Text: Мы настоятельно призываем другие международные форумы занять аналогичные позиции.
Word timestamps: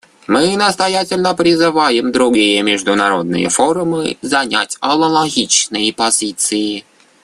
Мы 0.25 0.57
настоятельно 0.57 1.35
призываем 1.35 2.11
другие 2.11 2.63
международные 2.63 3.49
форумы 3.49 4.17
занять 4.23 4.75
аналогичные 4.79 5.93
позиции. 5.93 6.85